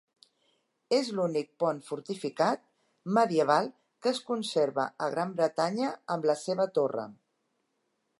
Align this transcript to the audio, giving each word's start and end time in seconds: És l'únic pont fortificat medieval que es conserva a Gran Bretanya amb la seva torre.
És 0.99 1.09
l'únic 1.17 1.49
pont 1.63 1.81
fortificat 1.89 2.63
medieval 3.17 3.69
que 4.05 4.13
es 4.13 4.23
conserva 4.31 4.87
a 5.09 5.11
Gran 5.17 5.35
Bretanya 5.41 5.93
amb 6.17 6.27
la 6.31 6.37
seva 6.45 6.67
torre. 6.79 7.05